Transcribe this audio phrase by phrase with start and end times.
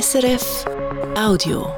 [0.00, 0.64] SRF
[1.16, 1.68] Audio.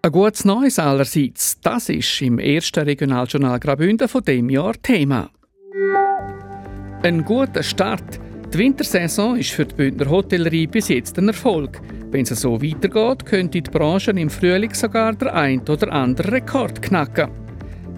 [0.00, 5.28] Ein gutes Neues allerseits, das ist im ersten Regionaljournal Graubünden von dem Jahr Thema.
[7.02, 8.18] Ein guter Start.
[8.50, 11.82] Die Wintersaison ist für die Bündner Hotellerie bis jetzt ein Erfolg.
[12.10, 16.80] Wenn es so weitergeht, könnte die Branche im Frühling sogar der ein oder andere Rekord
[16.80, 17.28] knacken.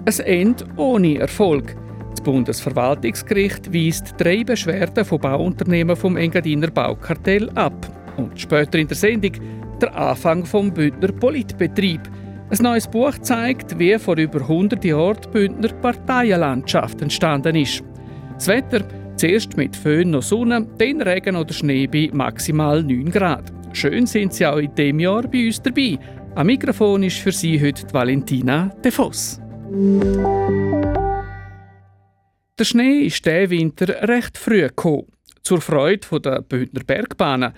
[0.07, 1.77] Es Ende ohne Erfolg.
[2.23, 7.75] Das Bundesverwaltungsgericht weist drei Beschwerden von Bauunternehmen vom Engadiner Baukartell ab.
[8.17, 9.33] Und später in der Sendung
[9.81, 12.01] der Anfang vom Bündner Politbetrieb.
[12.49, 17.83] Ein neues Buch zeigt, wie vor über 100 Jahren die Bündner Parteienlandschaft entstanden ist.
[18.35, 18.85] Das Wetter
[19.17, 23.53] zuerst mit Föhn noch Sonne, dann Regen oder Schnee bei maximal 9 Grad.
[23.73, 25.99] Schön sind Sie auch in diesem Jahr bei uns dabei.
[26.37, 29.41] Am Mikrofon ist für Sie heute Valentina De Voss.
[32.63, 35.09] Der Schnee ist diesen Winter recht früh gekommen.
[35.43, 37.55] Zur Freude der Bündner Bergbahnen.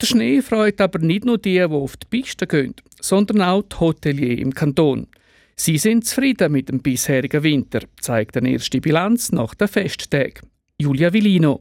[0.00, 3.76] Der Schnee freut aber nicht nur die, die auf die Piste gehen, sondern auch die
[3.78, 5.08] Hoteliers im Kanton.
[5.56, 10.48] Sie sind zufrieden mit dem bisherigen Winter, zeigt eine erste Bilanz nach den Festtagen.
[10.80, 11.60] Julia Villino.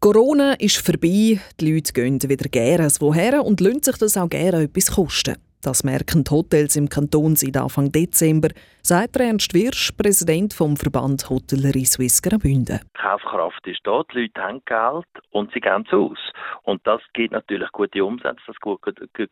[0.00, 4.62] Corona ist vorbei, die Leute gehen wieder gerne woher und lassen sich das auch gerne
[4.62, 5.36] etwas kosten.
[5.62, 8.48] Das merken die Hotels im Kanton seit Anfang Dezember,
[8.82, 12.80] sagt Ernst Wirsch, Präsident vom Verband Hotellerie Suisse Graubünden.
[12.80, 16.18] Die Kaufkraft ist da, die Leute haben Geld und sie geben es aus.
[16.64, 18.56] Und das gibt natürlich gute Umsätze, das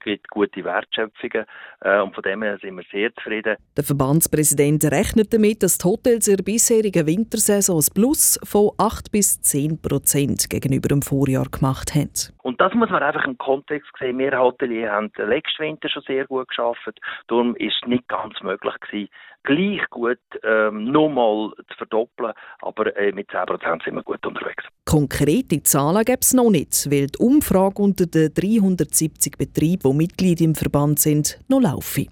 [0.05, 1.47] gibt gute Wertschöpfungen
[1.81, 3.57] äh, und von dem her sind wir sehr zufrieden.
[3.77, 9.11] Der Verbandspräsident rechnet damit, dass die Hotels in der bisherigen Wintersaison ein Plus von 8
[9.11, 12.13] bis 10 Prozent gegenüber dem Vorjahr gemacht haben.
[12.43, 14.19] Und das muss man einfach im Kontext sehen.
[14.19, 17.01] Wir Hoteliers haben letzten Winter schon sehr gut geschafft.
[17.29, 19.09] Darum ist es nicht ganz möglich gewesen,
[19.43, 24.65] gleich gut ähm, nochmal zu verdoppeln, aber äh, mit 10% sind wir gut unterwegs.
[24.85, 30.41] Konkrete Zahlen gibt es noch nicht, weil die Umfrage unter den 370 Betrieben, die Mitglied
[30.41, 32.09] im Verband sind, noch laufen.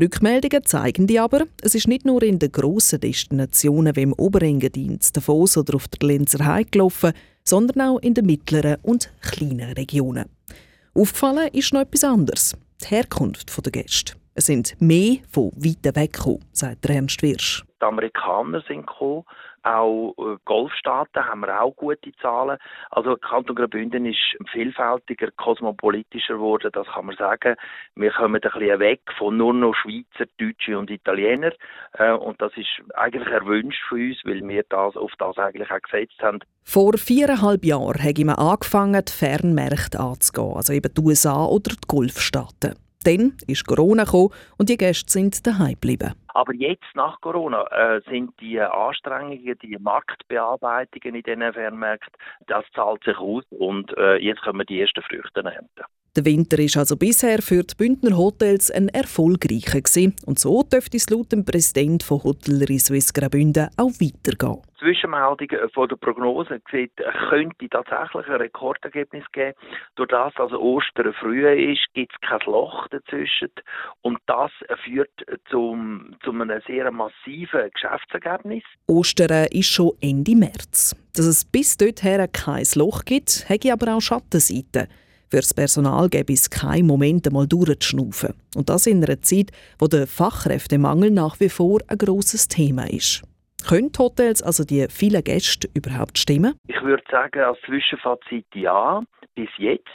[0.00, 4.98] Rückmeldungen zeigen die aber, es ist nicht nur in den grossen Destinationen wie im Oberengadin,
[5.12, 7.12] Davos oder auf der Lenzer Heide gelaufen,
[7.44, 10.26] sondern auch in den mittleren und kleinen Regionen.
[10.94, 14.14] Aufgefallen ist noch etwas anderes, die Herkunft der Gäste.
[14.34, 17.64] Es sind mehr von weiter weg gekommen, sagt Ernst Wirsch.
[17.80, 19.24] Die Amerikaner sind gekommen,
[19.62, 22.58] auch äh, Golfstaaten haben wir auch gute Zahlen.
[22.90, 24.18] Also Kanton Graubünden ist
[24.50, 27.56] vielfältiger, kosmopolitischer geworden, das kann man sagen.
[27.94, 31.52] Wir kommen ein bisschen weg von nur noch Schweizer, Deutsche und Italiener.
[31.92, 35.82] Äh, und das ist eigentlich erwünscht von uns, weil wir das auf das eigentlich auch
[35.82, 36.40] gesetzt haben.
[36.64, 41.86] Vor viereinhalb Jahren haben wir angefangen, die Fernmärkte anzugehen, also eben die USA oder die
[41.86, 42.76] Golfstaaten.
[43.04, 46.14] Dann ist Corona gekommen und die Gäste sind daheim geblieben.
[46.34, 52.12] Aber jetzt nach Corona äh, sind die Anstrengungen, die Marktbearbeitungen in diesen Fernmärkten,
[52.46, 55.84] das zahlt sich aus und äh, jetzt können wir die ersten Früchte ernten.
[56.16, 60.16] Der Winter ist also bisher für die Bündner Hotels ein erfolgreicher gewesen.
[60.26, 64.60] und so dürfte es laut dem Präsidenten von Hotellerie Suisse Graubünden auch weitergehen.
[64.80, 66.92] Zwischenmeldung von der Prognose sieht,
[67.28, 69.54] könnte tatsächlich ein Rekordergebnis geben.
[69.96, 73.50] Durch das also Ostern früh ist, gibt es kein Loch dazwischen.
[74.00, 74.50] Und das
[74.84, 75.10] führt
[75.50, 78.62] zum, zu einem sehr massiven Geschäftsergebnis.
[78.86, 80.96] Ostern ist schon Ende März.
[81.14, 84.88] Dass es bis dorthin kein Loch gibt, hätte aber auch Schattenseiten.
[85.28, 88.34] Für das Personal gäbe es keinen Moment einmal durchzuschnaufen.
[88.56, 93.22] Und das in einer Zeit, wo der Fachkräftemangel nach wie vor ein grosses Thema ist.
[93.70, 96.54] Können Hotels, also die vielen Gäste, überhaupt stimmen?
[96.66, 99.00] Ich würde sagen, als Zwischenfazit ja,
[99.36, 99.86] bis jetzt.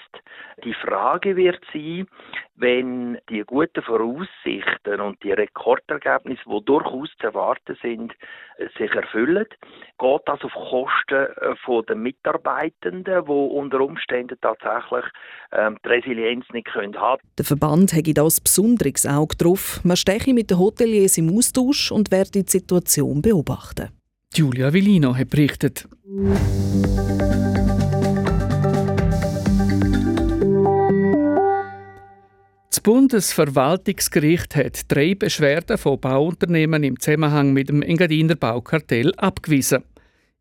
[0.63, 2.07] Die Frage wird sein,
[2.55, 8.13] wenn die guten Voraussichten und die Rekordergebnisse, die durchaus zu erwarten sind,
[8.77, 9.45] sich erfüllen,
[9.99, 15.05] geht das auf Kosten äh, der Mitarbeitenden, die unter Umständen tatsächlich
[15.51, 19.81] ähm, die Resilienz nicht können haben Der Verband hat das besonderes Auge drauf.
[19.83, 23.89] Man steche mit den Hoteliers im Austausch und werde die Situation beobachten.
[24.33, 25.87] Julia Villino hat berichtet.
[32.75, 39.85] Das Bundesverwaltungsgericht hat drei Beschwerden von Bauunternehmen im Zusammenhang mit dem Engadiner Baukartell abgewiesen.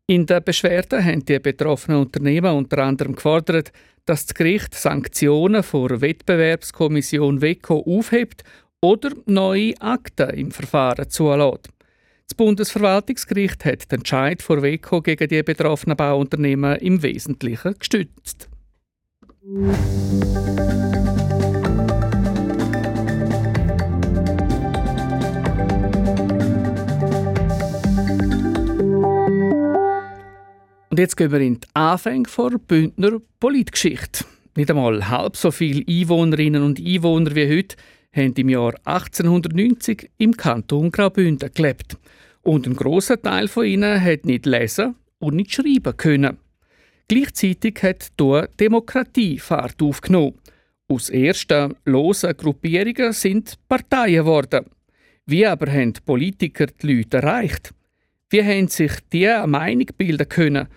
[0.05, 3.71] In der Beschwerde haben die betroffenen Unternehmen unter anderem gefordert,
[4.03, 8.43] dass das Gericht Sanktionen vor Wettbewerbskommission WECO aufhebt
[8.81, 11.69] oder neue Akten im Verfahren zulässt.
[12.27, 18.49] Das Bundesverwaltungsgericht hat den Entscheid vor WECO gegen die betroffenen Bauunternehmen im Wesentlichen gestützt.
[30.95, 34.23] Und jetzt gehen wir in die Anfänge der Bündner Politgeschichte.
[34.55, 37.75] Nicht einmal halb so viele Einwohnerinnen und Einwohner wie heute
[38.15, 41.97] haben im Jahr 1890 im Kanton Graubünden gelebt.
[42.43, 46.37] Und ein großer Teil von ihnen hat nicht lesen und nicht schreiben können.
[47.09, 50.35] Gleichzeitig hat hier Demokratie Fahrt aufgenommen.
[50.87, 54.67] Aus ersten losen Gruppierungen sind Parteien geworden.
[55.25, 57.73] Wie aber haben die Politiker die Leute erreicht?
[58.29, 60.69] Wie haben sich die eine Meinung bilden können?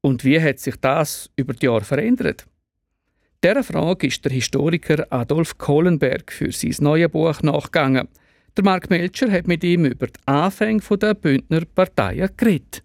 [0.00, 2.46] Und wie hat sich das über die Jahre verändert?
[3.42, 8.08] Dieser Frage ist der Historiker Adolf Kohlenberg für sein neues Buch nachgegangen.
[8.56, 12.82] Der Mark Melcher hat mit ihm über die Anfänge der Bündner Parteien geredet.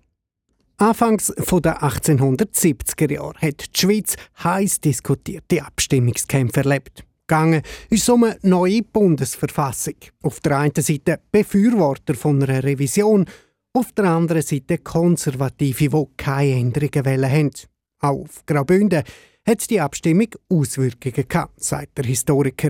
[0.77, 7.03] Anfangs der 1870er Jahre hat die Schweiz heiß diskutierte Abstimmungskämpfe erlebt.
[7.25, 9.95] Gegangen ist um eine neue Bundesverfassung.
[10.21, 13.25] Auf der einen Seite Befürworter von einer Revision,
[13.73, 17.51] auf der anderen Seite Konservative, die keine Änderungen wollen
[17.99, 19.03] Auch auf Graubünden
[19.45, 22.69] hat die Abstimmung Auswirkungen gehabt, sagt der Historiker.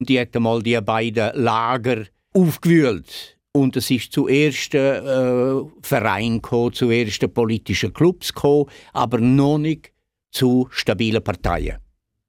[0.00, 2.04] Die hat einmal die beiden Lager
[2.34, 3.38] aufgewühlt.
[3.52, 9.58] Und es ist zu ersten äh, Vereinen gekommen, zu ersten politischen Clubs gekommen, aber noch
[9.58, 9.92] nicht
[10.30, 11.78] zu stabilen Parteien.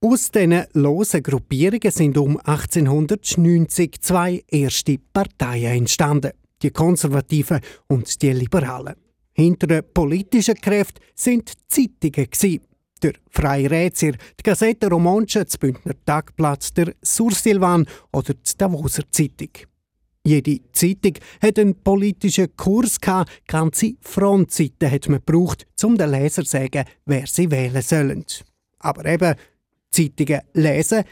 [0.00, 6.32] Aus diesen losen Gruppierungen sind um 1890 zwei erste Parteien entstanden.
[6.62, 8.94] Die Konservativen und die Liberalen.
[9.32, 12.28] Hinter den politischen Kräften sind Zeitungen.
[13.02, 19.50] Der Freie Rätsel, die Gazette Romanche, das Bündner Tagblatt, der Sursilvan oder die Davoser Zeitung.
[20.24, 26.44] Jede Zeitung hat einen politischen Kurs gehabt, ganze Frontseiten hat man gebraucht, um den Leser
[26.44, 28.24] zu sagen, wer sie wählen sollen.
[28.78, 29.34] Aber eben,
[29.90, 31.02] Zeitungen lesen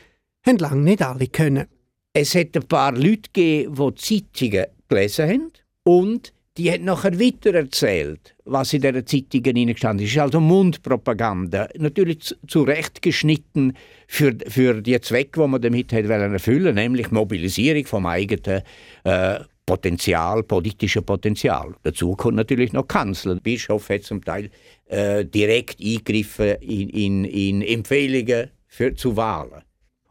[0.46, 1.66] haben lange nicht alle können.
[2.12, 5.52] Es hat ein paar Leute gegeben, die Zeitungen gelesen haben
[5.84, 10.18] und die hat nachher weiter erzählt, was in dieser Zeitungen hineingestanden ist.
[10.18, 11.68] Also Mundpropaganda.
[11.78, 13.74] Natürlich zu, zurecht geschnitten
[14.08, 18.62] für, für die Zwecke, die man damit erfüllen nämlich Mobilisierung vom eigenen
[19.04, 21.74] äh, Potenzial, politischen Potenzial.
[21.84, 23.34] Dazu kommt natürlich noch Kanzler.
[23.34, 24.50] Der Bischof hat zum Teil
[24.86, 29.62] äh, direkt eingegriffen in, in, in Empfehlungen für, zu Wahlen.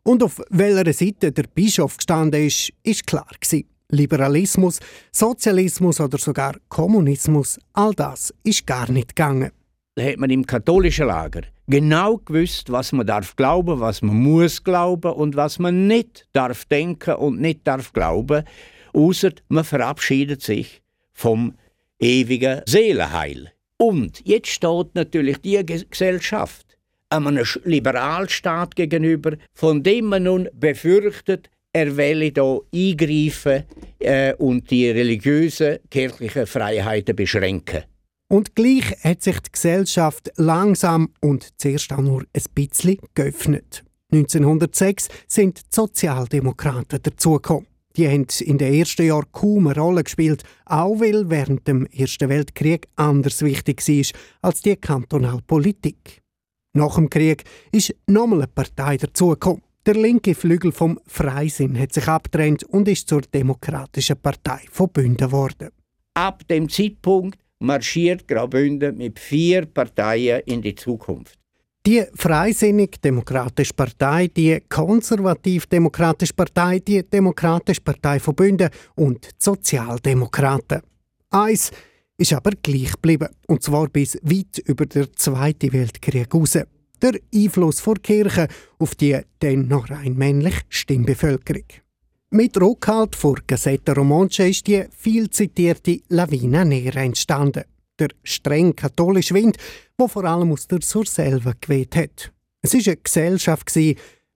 [0.03, 3.67] Und auf welcher Seite der Bischof gestanden ist, ist klar gewesen.
[3.91, 4.79] Liberalismus,
[5.11, 9.51] Sozialismus oder sogar Kommunismus, all das ist gar nicht gegangen.
[9.95, 14.63] Da hat man im katholischen Lager genau gewusst, was man darf glauben, was man muss
[14.63, 18.43] glauben und was man nicht darf denken und nicht darf glauben,
[18.93, 20.81] außer man verabschiedet sich
[21.11, 21.55] vom
[21.99, 23.51] ewigen Seelenheil.
[23.77, 26.77] Und jetzt steht natürlich die Gesellschaft
[27.09, 33.63] einem Liberalstaat gegenüber, von dem man nun befürchtet, er wolle hier eingreifen
[33.99, 37.83] äh, und die religiösen, kirchlichen Freiheiten beschränken.
[38.31, 43.83] Und gleich hat sich die Gesellschaft langsam und zuerst auch nur ein bisschen geöffnet.
[44.11, 47.67] 1906 sind die Sozialdemokraten dazugekommen.
[47.95, 52.29] Die haben in den ersten Jahren kaum eine Rolle gespielt, auch weil während dem Ersten
[52.29, 54.19] Weltkrieg anders wichtig war
[54.49, 56.21] als die Kantonalpolitik.
[56.73, 59.63] Nach dem Krieg ist nochmal eine Partei dazugekommen.
[59.85, 65.69] Der linke Flügel vom Freisinn hat sich abgetrennt und ist zur Demokratischen Partei verbunden worden.
[66.13, 71.39] Ab dem Zeitpunkt marschiert Graubünden mit vier Parteien in die Zukunft.
[71.85, 80.81] Die Freisinnig-Demokratische Partei, die Konservativ-Demokratische Partei, die Demokratische Partei Verbünde und die Sozialdemokraten.
[81.29, 81.71] Eins
[82.17, 86.57] ist aber gleich geblieben, und zwar bis weit über den Zweiten Weltkrieg hinaus
[87.01, 91.65] der Einfluss der Kirche auf die dann noch rein männliche Stimmbevölkerung.
[92.31, 97.63] Mit Rückhalt vor Gazzetta Romanche ist die viel zitierte Lavina Nera entstanden.
[97.97, 99.57] Der streng katholische Wind,
[99.99, 102.31] der vor allem aus der Surselva geweht hat.
[102.61, 103.75] Es war eine Gesellschaft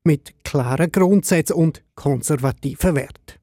[0.03, 3.39] mit klaren Grundsätzen und konservativen Werten.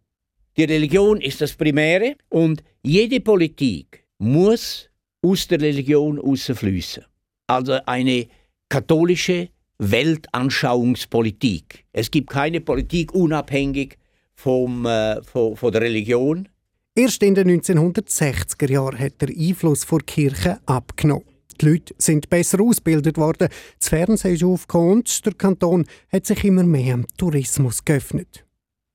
[0.57, 4.91] Die Religion ist das Primäre und jede Politik muss
[5.23, 7.05] aus der Religion rausfließen.
[7.47, 8.27] Also eine
[8.71, 11.85] katholische Weltanschauungspolitik.
[11.93, 13.99] Es gibt keine Politik unabhängig
[14.35, 16.49] vom, äh, von, von der Religion.
[16.95, 21.27] Erst in den 1960er Jahren hat der Einfluss der Kirche abgenommen.
[21.61, 23.49] Die Leute sind besser ausgebildet worden,
[23.79, 28.47] das Fernsehen ist aufgekommen und der Kanton hat sich immer mehr am Tourismus geöffnet.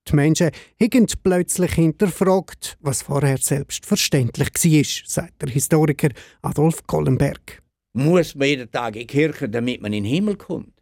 [0.08, 6.08] Die Menschen haben plötzlich hinterfragt, was vorher selbstverständlich war, sagt der Historiker
[6.42, 7.62] Adolf Kollenberg
[7.96, 10.72] muss man jeden Tag in die Kirche, damit man in den Himmel kommt.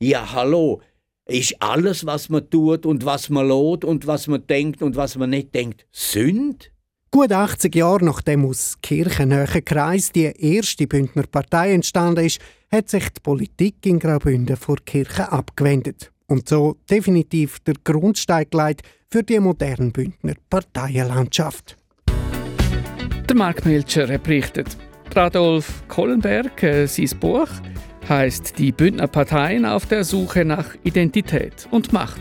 [0.00, 0.82] Ja, hallo,
[1.26, 5.16] ist alles, was man tut und was man lohnt und was man denkt und was
[5.16, 6.70] man nicht denkt, Sünd?
[7.10, 12.40] Gut 80 Jahre nachdem aus kirchennähen Kreis die erste Bündner Partei entstanden ist,
[12.72, 18.82] hat sich die Politik in Graubünden vor Kirche abgewendet und so definitiv der Grundstein gelegt
[19.08, 21.76] für die moderne Bündner Parteienlandschaft.
[23.28, 24.76] Der Mark Milcher hat berichtet.
[25.16, 27.48] Radolf Kollenberg, äh, sein Buch
[28.08, 32.20] heißt Die Bündner Parteien auf der Suche nach Identität und Macht.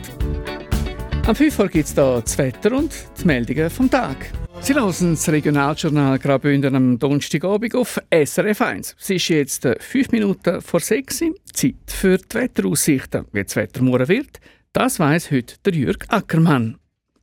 [1.26, 4.32] Am 5 Uhr gibt es hier das Wetter und die Meldungen vom Tag.
[4.62, 8.96] Sie hören das Regionaljournal Graubünden am Donnerstagabend auf SRF 1.
[9.00, 11.36] Es ist jetzt 5 Minuten vor 6 Uhr.
[11.52, 13.26] Zeit für die Wetteraussichten.
[13.32, 14.40] Wie das Wetter morgen wird,
[14.72, 16.78] das weiss heute der Jürg Ackermann.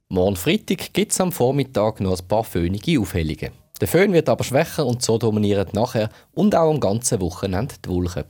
[0.09, 3.60] Morgen Freitag gibt es am Vormittag noch ein paar föhnige Aufhellungen.
[3.81, 7.89] Der Föhn wird aber schwächer und so dominieren nachher und auch am ganzen Wochenende die
[7.89, 8.25] Wolken.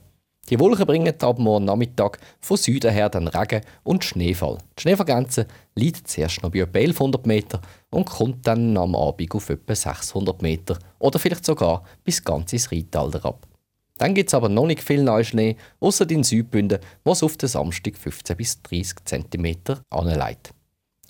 [0.49, 4.59] Die Wolken bringen ab morgen Nachmittag von Süden her dann Regen und Schneefall.
[4.77, 9.49] Die Schneefallgrenze liegt zuerst noch bei etwa 1100 Meter und kommt dann am Abend auf
[9.49, 13.45] etwa 600 Meter oder vielleicht sogar bis ganz ins Rheintal ab.
[13.97, 17.49] Dann gibt es aber noch nicht viel Neuschnee, außer in Südbünden, wo es auf den
[17.49, 19.55] Samstag 15 bis 30 cm
[19.89, 20.55] anleitet.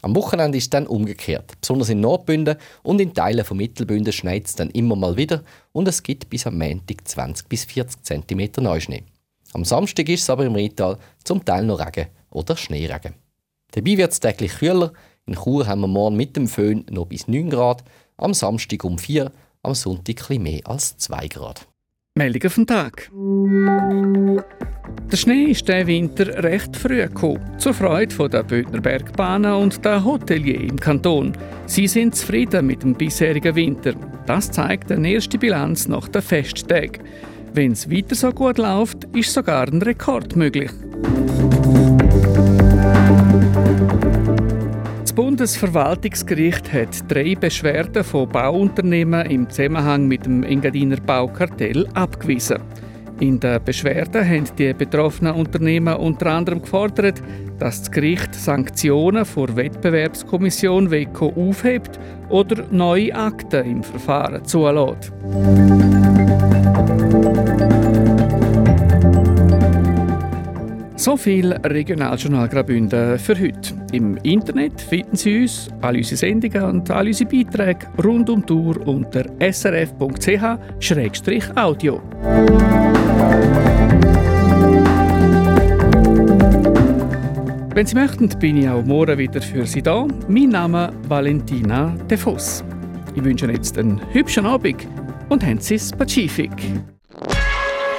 [0.01, 1.53] Am Wochenende ist es dann umgekehrt.
[1.61, 5.43] Besonders in Nordbünden und in Teilen von Mittelbünden schneit es dann immer mal wieder
[5.73, 9.03] und es gibt bis am Montag 20 bis 40 cm Neuschnee.
[9.53, 13.15] Am Samstag ist es aber im Rheintal zum Teil noch Regen oder Schneeregen.
[13.71, 14.93] Dabei wird es täglich kühler.
[15.25, 17.83] In Chur haben wir morgen mit dem Föhn noch bis 9 Grad,
[18.17, 19.31] am Samstag um 4,
[19.61, 21.67] am Sonntag etwas mehr als 2 Grad.
[22.17, 23.09] Meldungen vom Tag.
[25.09, 30.03] Der Schnee ist diesen Winter recht früh gekommen, zur Freude der Bündner Bergbahnen und der
[30.03, 31.31] Hotelier im Kanton.
[31.67, 33.93] Sie sind zufrieden mit dem bisherigen Winter.
[34.25, 37.01] Das zeigt eine erste Bilanz nach den Festtagen.
[37.53, 40.71] Wenn es weiter so gut läuft, ist sogar ein Rekord möglich.
[45.11, 52.59] Das Bundesverwaltungsgericht hat drei Beschwerden von Bauunternehmen im Zusammenhang mit dem Engadiner Baukartell abgewiesen.
[53.19, 57.21] In der Beschwerde haben die betroffenen Unternehmen unter anderem gefordert,
[57.59, 61.99] dass das Gericht Sanktionen vor Wettbewerbskommission WECO aufhebt
[62.29, 65.11] oder neue Akten im Verfahren zulässt.
[71.01, 73.73] So viel Regionaljournal Graubünden für heute.
[73.91, 78.45] Im Internet finden Sie uns, alle unsere Sendungen und alle unsere Beiträge rund um die
[78.45, 80.11] Tour unter srf.ch-audio.
[87.73, 90.05] Wenn Sie möchten, bin ich auch morgen wieder für Sie da.
[90.27, 92.63] Mein Name ist Valentina De Voss.
[93.15, 94.87] Ich wünsche Ihnen jetzt einen hübschen Abend
[95.29, 96.51] und haben Sie es Pazifik.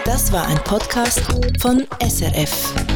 [0.05, 1.21] Das war ein Podcast
[1.61, 2.92] von SRF.